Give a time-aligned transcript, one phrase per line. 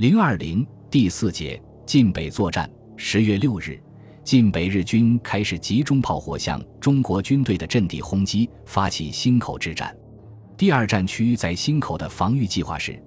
[0.00, 2.66] 零二零第四节晋北作战。
[2.96, 3.78] 十月六日，
[4.24, 9.94] 晋北日军开始集中炮火向中国军队的阵地轰击，发起忻口之战。
[10.56, 12.98] 第二战区在忻口的防御计划是：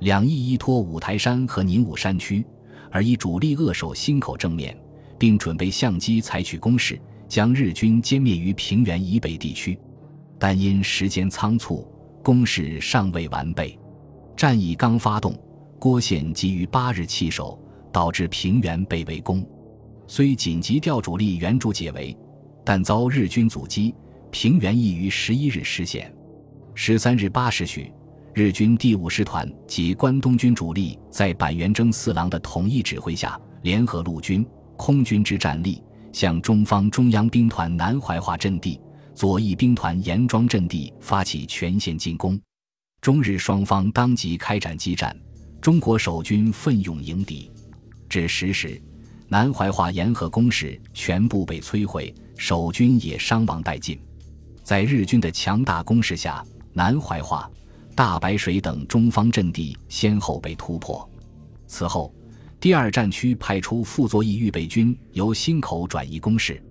[0.00, 2.44] 两翼依托五台山和宁武山区，
[2.90, 4.78] 而以主力扼守忻口正面，
[5.18, 9.78] 并准备相机采取攻势，将日军歼灭于平原以北地区。
[10.38, 11.90] 但因时间仓促，
[12.22, 13.78] 攻势尚未完备，
[14.36, 15.34] 战役刚发动，
[15.78, 17.58] 郭宪急于八日弃守。
[17.94, 19.46] 导致平原被围攻，
[20.08, 22.16] 虽紧急调主力援助解围，
[22.64, 23.94] 但遭日军阻击，
[24.32, 26.12] 平原亦于十一日失陷。
[26.74, 27.92] 十三日八时许，
[28.32, 34.44] 日军第五师团及关东军主力在板垣征四郎的统一指挥下，联合陆军、
[34.76, 35.80] 空军之战力，
[36.12, 38.80] 向中方中央兵团南怀化阵地、
[39.14, 42.36] 左翼兵团严庄阵地发起全线进攻。
[43.00, 45.16] 中日双方当即开展激战，
[45.64, 47.50] 中国守军奋勇迎敌。
[48.06, 48.78] 至十时，
[49.28, 53.98] 南怀化沿河工事全部被摧毁，守军也伤亡殆尽。
[54.62, 57.50] 在日军的强大攻势下，南怀化、
[57.94, 61.08] 大白水等中方阵地先后被突破。
[61.66, 62.14] 此后，
[62.60, 66.62] 第二战区派出傅作义预备军由忻口转移攻势。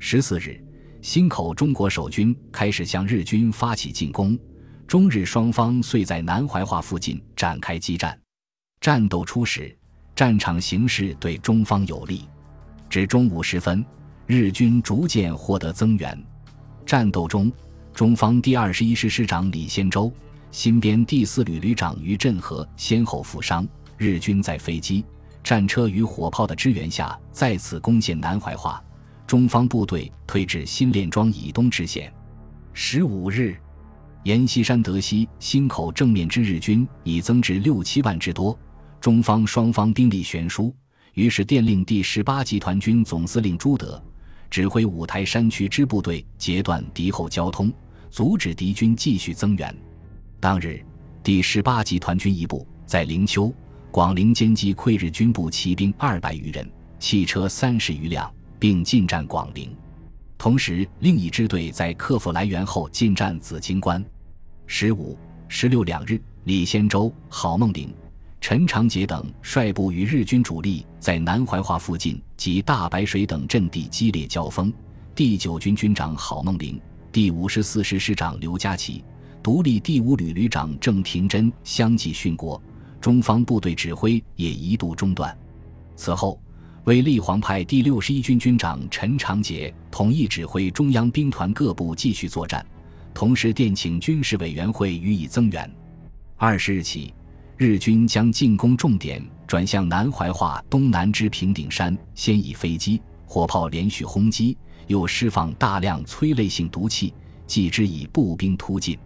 [0.00, 0.60] 十四日，
[1.00, 4.36] 忻口中国守军开始向日军发起进攻，
[4.88, 8.18] 中日双方遂在南怀化附近展开激战。
[8.82, 9.74] 战斗初始。
[10.16, 12.28] 战场形势对中方有利，
[12.90, 13.82] 至中午时分，
[14.26, 16.20] 日军逐渐获得增援。
[16.84, 17.50] 战斗中，
[17.94, 20.12] 中方第二十一师师长李先洲、
[20.50, 23.66] 新编第四旅旅长于振和先后负伤。
[23.96, 25.04] 日军在飞机、
[25.44, 28.82] 战车与火炮的支援下，再次攻陷南怀化，
[29.28, 32.12] 中方部队退至新练庄以东支线。
[32.72, 33.56] 十五日，
[34.24, 38.58] 阎锡山得悉忻口正面之日军已增至六七万之多。
[39.02, 40.72] 中方双方兵力悬殊，
[41.14, 44.00] 于是电令第十八集团军总司令朱德
[44.48, 47.72] 指挥五台山区支部队截断敌后交通，
[48.10, 49.76] 阻止敌军继续增援。
[50.38, 50.80] 当日，
[51.20, 53.52] 第十八集团军一部在灵丘、
[53.90, 59.76] 广陵歼击溃日军部骑兵二百余人，汽车三十余辆，并进占广陵。
[60.38, 64.04] 同时，另一支队在克服来源后进占紫荆关。
[64.64, 67.92] 十五、十六两日，李先洲、郝梦龄。
[68.42, 74.70] 陈长捷等率部与日军主力在南怀化附近及大白水等阵地激烈交锋。
[75.14, 76.78] 第九军军长郝梦龄、
[77.12, 79.04] 第五十四师师长刘家奇、
[79.44, 82.60] 独立第五旅旅长郑廷珍相继殉国，
[83.00, 85.38] 中方部队指挥也一度中断。
[85.94, 86.42] 此后，
[86.82, 92.66] 为立煌派第六十一军军长陈长捷统一指挥中央兵团各部继续作战，
[93.14, 95.72] 同时电请军事委员会予以增援。
[96.36, 97.14] 二十日起。
[97.62, 104.58] 日军将进攻重点转向南怀化东南之平顶山，先以飞机、火炮连续轰击，
[104.88, 107.14] 又释放大量催泪性毒气，
[107.46, 108.98] 继之以步兵突进。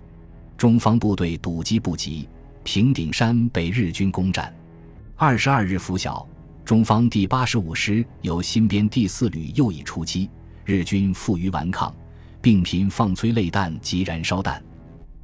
[0.57, 2.27] 中方部队堵击不及，
[2.65, 4.51] 平顶山被日军攻占。
[5.17, 6.27] 二十二日拂晓，
[6.65, 10.31] 中方第八十五师由新编第四旅又已出击，
[10.65, 11.95] 日军负隅顽抗，
[12.41, 14.65] 并频放催泪弹及燃烧弹，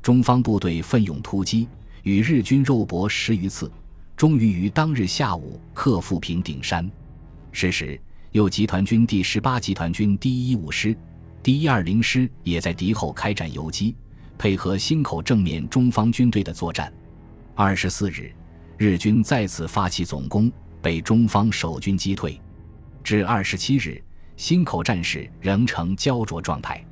[0.02, 1.66] 中方部队奋勇突击。
[2.02, 3.70] 与日军肉搏十余次，
[4.16, 6.90] 终于于当日下午克复平顶山。
[7.52, 8.00] 是时，
[8.32, 10.96] 右集团军第十八集团军第一五师、
[11.42, 13.94] 第一二零师也在敌后开展游击，
[14.36, 16.92] 配合忻口正面中方军队的作战。
[17.54, 18.32] 二十四日，
[18.76, 22.40] 日军再次发起总攻，被中方守军击退。
[23.04, 24.02] 至二十七日，
[24.36, 26.84] 忻口战事仍呈焦灼状态。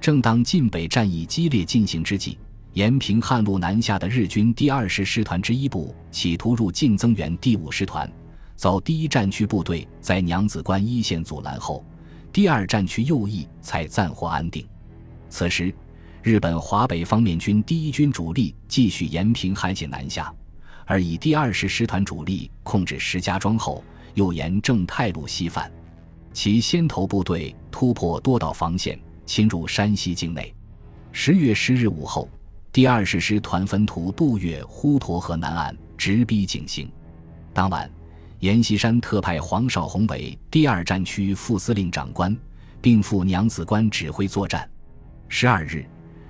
[0.00, 2.38] 正当晋北战役激烈进行之际。
[2.78, 8.08] 延平汉路南下的日军第二十师团之一部企图入晋增援第五师团，
[8.54, 11.84] 遭第一战区部队在娘子关一线阻拦后，
[12.32, 14.64] 第二战区右翼才暂获安定。
[15.28, 15.74] 此时，
[16.22, 20.32] 日本华北方面军第一军主力继续延平汉线南下，
[20.86, 23.82] 而以第二十师团主力控制石家庄后，
[24.14, 25.68] 又沿正太路西返，
[26.32, 28.96] 其先头部队突破多道防线，
[29.26, 30.54] 侵入山西境内。
[31.10, 32.28] 十月十日午后。
[32.70, 36.88] 第二十师团分图渡越滹沱河南岸，直逼井陉。
[37.52, 37.90] 当晚，
[38.40, 42.36] 阎锡山特派黄绍竑为第二战区副司令长官，
[42.80, 44.68] 并赴娘子关指挥作战。
[45.28, 45.84] 十二日，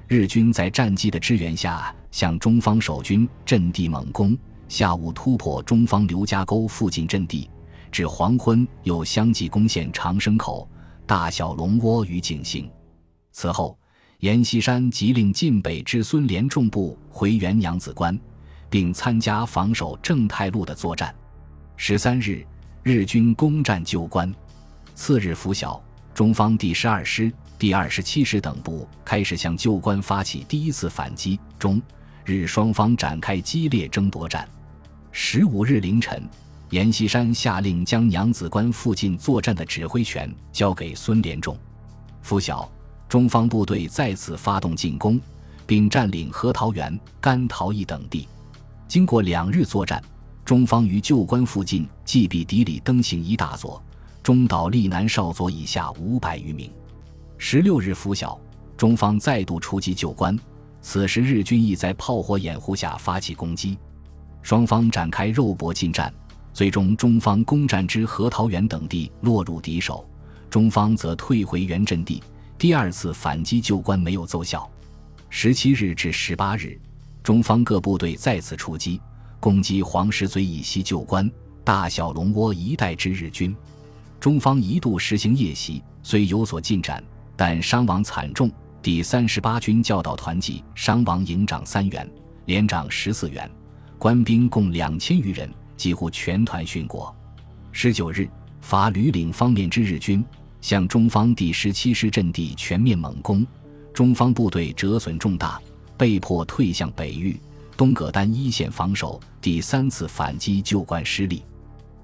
[0.06, 4.36] 日军在战机的支援下，向中方守军阵地猛攻。
[4.68, 7.50] 下午突破中方刘家沟附近阵地，
[7.90, 10.68] 至黄昏又相继攻陷长生口、
[11.04, 12.70] 大小龙窝与井陉。
[13.32, 13.77] 此后。
[14.20, 18.18] 阎锡山即令晋北之孙连仲部回援娘子关，
[18.68, 21.14] 并参加防守正太路的作战。
[21.76, 22.44] 十三日，
[22.82, 24.34] 日军攻占旧关。
[24.96, 25.80] 次日拂晓，
[26.12, 31.38] 中方第十二师、第二十七师等部开始向旧关发起第一次反击。
[31.56, 31.80] 中
[32.24, 34.48] 日双方展开激烈争夺战。
[35.12, 36.28] 十五日凌晨，
[36.70, 41.56] 阎锡山下令将娘子关附近作战的指挥权交给孙连仲。
[42.20, 42.68] 拂晓，
[43.08, 45.18] 中方部队再次发动进攻，
[45.66, 48.28] 并占领核桃园、甘桃驿等地。
[48.86, 50.02] 经过两日作战，
[50.44, 53.82] 中方于旧关附近击毙敌里登行一大佐，
[54.22, 56.70] 中岛立南少佐以下五百余名。
[57.38, 58.38] 十六日拂晓，
[58.76, 60.38] 中方再度出击旧关，
[60.82, 63.78] 此时日军亦在炮火掩护下发起攻击，
[64.42, 66.12] 双方展开肉搏近战，
[66.52, 70.06] 最终中方攻占之核桃园等地落入敌手，
[70.50, 72.22] 中方则退回原阵地。
[72.58, 74.68] 第二次反击旧关没有奏效。
[75.30, 76.78] 十七日至十八日。
[77.22, 79.00] 中方各部队再次出击，
[79.38, 81.30] 攻击黄石嘴以西旧关、
[81.62, 83.54] 大小龙窝一带之日军。
[84.18, 87.04] 中方一度实行夜袭，虽有所进展，
[87.36, 88.50] 但伤亡惨重。
[88.80, 92.10] 第三十八军教导团级伤亡营长三员，
[92.46, 93.48] 连长十四员，
[93.98, 97.14] 官兵共两千余人，几乎全团殉国。
[97.70, 98.28] 十九日，
[98.62, 100.24] 法吕岭方面之日军
[100.60, 103.46] 向中方第十七师阵地全面猛攻，
[103.92, 105.60] 中方部队折损重大。
[105.96, 107.36] 被迫退向北域
[107.76, 111.42] 东葛丹一线防守，第三次反击旧关失利。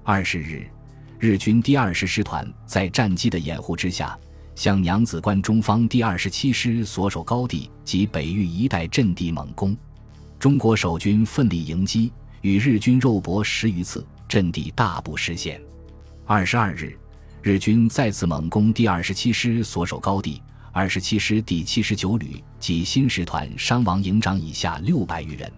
[0.03, 0.67] 二十日，
[1.17, 4.19] 日军第二十师团在战机的掩护之下，
[4.53, 9.73] 向娘子关中方第二十七师所守高地及北域一带阵地猛攻，
[10.37, 12.11] 中国守军奋力迎击，
[12.41, 15.61] 与日军肉搏十余次，阵地大部失陷。
[16.25, 16.99] 二十二日，
[17.45, 20.41] 日军再次猛攻第二十七师所守高地。
[20.71, 25.51] 二十七师第七十九旅及新师团伤亡营长以下六百余人。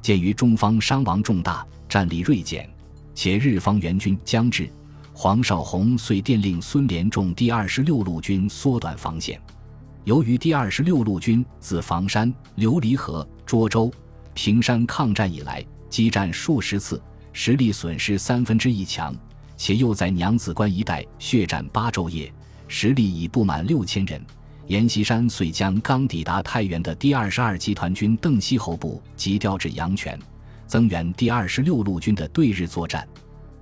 [0.00, 2.66] 鉴于中方伤亡重大，战力锐减，
[3.14, 4.70] 且日方援军将至，
[5.12, 9.38] 黄绍竑遂电令孙连仲第二十六路军缩短防线。
[10.04, 13.92] 由于第二十六路军自房山、琉璃河、涿州、
[14.32, 16.98] 平山抗战以来，激战数十次，
[17.34, 19.14] 实力损失三分之一强，
[19.58, 22.32] 且又在娘子关一带血战八昼夜，
[22.68, 24.24] 实力已不满六千人。
[24.68, 30.18] 阎锡山遂将刚抵达太原的第二十二集团军邓锡侯部急调至阳泉，
[30.66, 33.06] 增援第二十六路军的对日作战。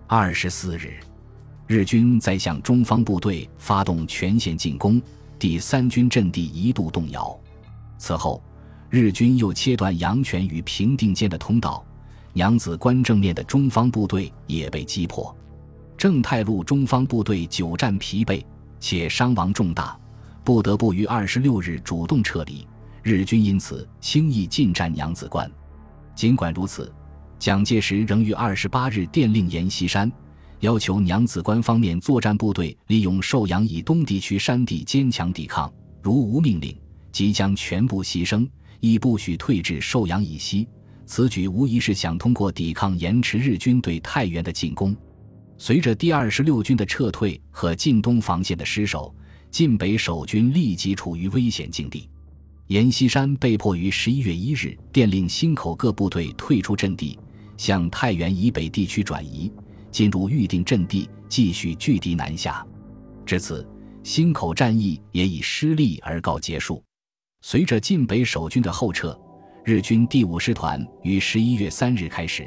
[0.06, 1.00] 二十四日，
[1.66, 5.00] 日军在向中方部队发动全线进攻，
[5.38, 7.34] 第三军阵地一度动摇。
[7.96, 8.42] 此后，
[8.90, 11.82] 日军又切断阳泉与平定间的通道，
[12.34, 15.34] 娘子关正面的中方部队也被击破。
[15.96, 18.44] 正太路中方部队久战疲惫，
[18.78, 19.98] 且伤亡重大。
[20.44, 22.66] 不得不于二十六日主动撤离，
[23.02, 25.50] 日军因此轻易进占娘子关。
[26.14, 26.92] 尽管如此，
[27.38, 30.10] 蒋介石仍于二十八日电令阎锡山，
[30.60, 35.72] 要求娘子关方面作战部队利用寿阳以东地区山地坚强抵抗，
[36.02, 36.78] 如无命令，
[37.10, 38.48] 即将全部牺牲，
[38.80, 40.68] 亦不许退至寿阳以西。
[41.06, 44.96] 此举无疑是想通过抵抗延迟日军对太原的进攻。
[45.58, 49.14] 随着第二十六军的撤退和晋东防线的失守。
[49.48, 52.10] 晋北守军立即处于危险境地，
[52.66, 57.18] 阎锡山被迫于十一月一日电令忻口各部队退出阵地，
[57.56, 59.50] 向太原以北地区转移，
[59.90, 62.66] 进入预定阵地，继续拒敌南下。
[63.24, 63.66] 至此，
[64.04, 66.82] 忻口战役也以失利而告结束。
[67.40, 69.18] 随着晋北守军的后撤，
[69.64, 72.46] 日军第五师团于十一月三日开始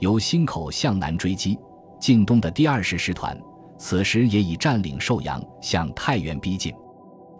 [0.00, 1.56] 由忻口向南追击
[2.00, 3.38] 晋东的第二十师团。
[3.76, 6.74] 此时也已占领寿阳，向太原逼近。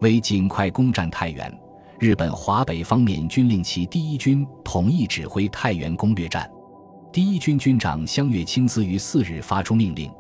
[0.01, 1.53] 为尽快攻占太原，
[1.99, 6.51] 日本华北方面军令其第一军统一指挥太原攻略战。
[7.13, 10.11] 第一军军长香月清司于四日发出命令：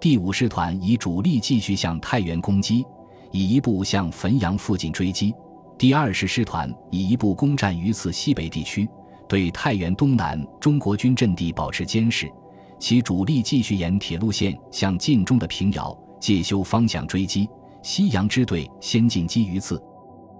[0.00, 2.84] 第五师团以主力继续向太原攻击，
[3.30, 5.30] 以一部向汾阳附近追击；
[5.78, 8.88] 第二十师团以一部攻占榆次西北地区，
[9.28, 12.28] 对太原东南中国军阵地保持监视。
[12.78, 17.48] 其主力继续沿铁路线向晋中的平遥、介休方向追击，
[17.82, 19.82] 西洋支队先进击榆次，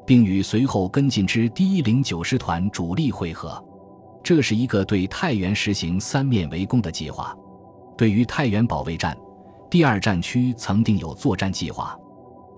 [0.07, 3.63] 并与随后跟进之第一零九师团主力会合。
[4.23, 7.35] 这是一个对太原实行三面围攻的计划。
[7.97, 9.17] 对于太原保卫战，
[9.71, 11.97] 第二战区曾定有作战计划，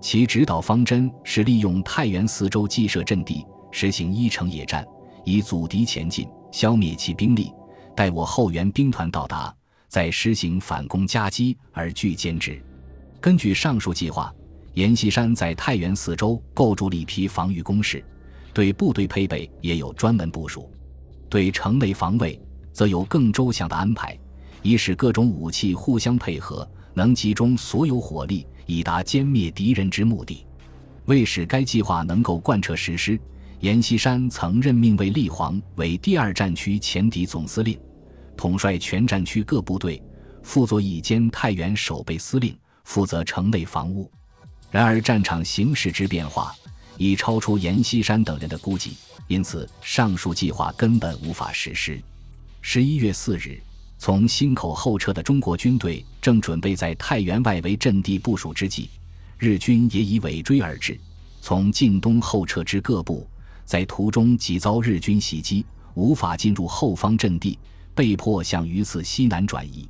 [0.01, 4.85] 其指导方针是利用太原四周既设阵地，实行一城野战，
[5.25, 7.53] 以阻敌前进，消灭其兵力，
[7.95, 9.55] 待我后援兵团到达。
[9.91, 12.63] 在施行反攻夹击而拒歼之。
[13.21, 14.33] 根据上述计划，
[14.75, 18.03] 阎锡山在太原四周构筑了一批防御工事，
[18.55, 20.71] 对部队配备也有专门部署。
[21.29, 22.41] 对城内防卫，
[22.73, 24.17] 则有更周详的安排，
[24.63, 30.47] 以使各种武器互相配合，能集中所有火力，以达歼灭敌人之目的。
[31.07, 33.21] 为使该计划能够贯彻实施，
[33.59, 37.77] 阎锡山曾任命卫立煌为第二战区前敌总司令，
[38.41, 40.03] 统帅全战区各部队，
[40.43, 44.11] 傅作义兼太原守备司令，负责城内防务。
[44.71, 46.55] 然而战场形势之变化
[46.97, 48.97] 已超出阎锡山等人的估计，
[49.29, 52.01] 因此上述计划根本无法实施。
[52.63, 53.61] 十一月四日，
[53.99, 58.89] 从忻口后撤的中国军队正准备在太原外围阵地部署之际。
[59.37, 60.99] 日军也已尾追而至，
[61.43, 63.29] 从晋东后撤至各部，
[63.67, 67.59] 在途中即遭日军袭击，无法进入后方阵地，
[68.01, 69.87] 被迫向榆次西南转移。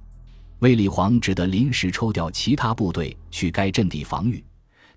[0.58, 4.44] 卫立煌只得临时抽调其他部队去该阵地防御，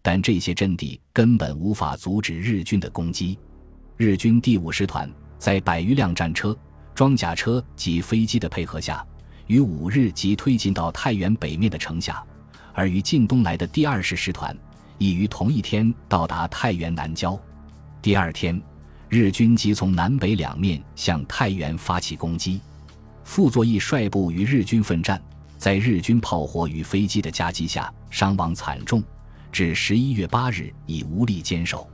[0.02, 3.38] 但这些阵地根本无法阻止日军的攻击。
[3.98, 6.58] 日军第五师团在百余辆战车、
[6.96, 9.06] 装甲车及飞机的配合下，
[9.46, 12.26] 于五日即推进到太原北面的城下。
[12.74, 14.58] 而于晋东来的第二师师团，
[14.98, 17.40] 已于同一天到达太原南郊。
[18.02, 18.60] 第二天，
[19.08, 22.60] 日军即从南北两面向太原发起攻击。
[23.24, 25.22] 傅作义率部与日军奋战，
[25.58, 29.02] 在日军炮火与飞机的夹击下，伤亡惨重，
[29.52, 31.90] 至十一月八日已无力坚守。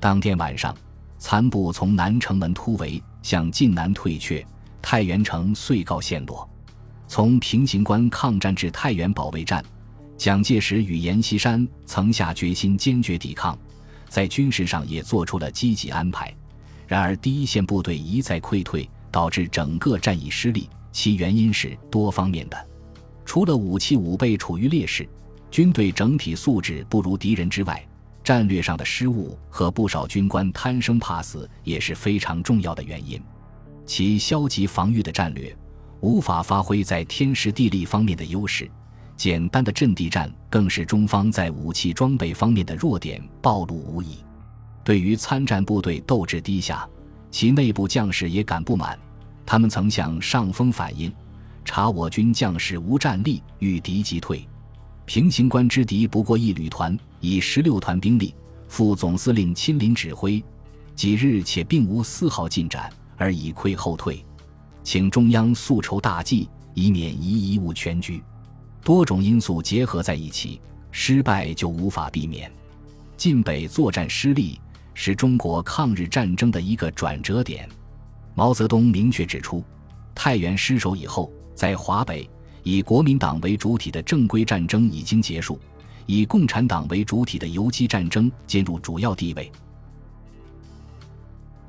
[0.00, 0.76] 当天晚上，
[1.18, 4.44] 残部从南城门突围，向晋南退却，
[4.82, 6.48] 太原城遂告陷落。
[7.06, 9.64] 从平型关抗战至太原保卫战。
[10.16, 13.58] 蒋介石与阎锡山曾下决心坚决抵抗，
[14.08, 16.32] 在军事上也做出了积极安排。
[16.86, 20.68] 然而，第一线部队一再溃退，导致整个战役失利。
[20.90, 22.68] 其原因是多方面的，
[23.24, 25.08] 除了武器武备处于劣势，
[25.52, 27.80] 军队整体素质不如敌人之外，
[28.24, 33.22] 战略上的失误和不少军官贪生怕死也是非常重要的原因。
[33.86, 35.56] 其消极防御的战略，
[36.00, 38.68] 无法发挥在天时地利方面的优势。
[39.16, 44.18] 简单的阵地战更是中方在武器装备方面的弱点暴露无遗。
[44.82, 46.84] 对于参战部队斗志低下，
[47.30, 48.98] 其内部将士也感不满。
[49.46, 51.12] 他们曾向上峰反映，
[51.64, 54.46] 查我军将士无战力，遇敌即退。
[55.06, 58.34] 平型关之敌不过一旅团，以十六团兵力，
[58.68, 60.42] 副总司令亲临指挥，
[60.94, 64.24] 几日且并无丝毫进展，而已溃后退。
[64.82, 68.22] 请中央速筹大计，以免一贻误全局。
[68.82, 70.60] 多种因素结合在一起，
[70.90, 72.50] 失败就无法避免。
[73.16, 74.60] 晋北作战失利
[74.92, 77.68] 是中国抗日战争的一个转折点。
[78.34, 79.62] 毛泽东明确指出，
[80.14, 82.28] 太原失守以后，在华北
[82.64, 85.58] 以国民党为主体的正规战争已经结束，
[86.06, 89.50] 以共产党为主体的游击战争进入主要地位。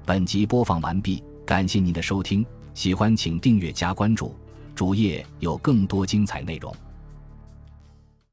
[0.05, 4.35] 本集播放完毕，感谢您的收听，喜欢请订阅加关注，
[4.73, 6.75] 主页有更多精彩内容。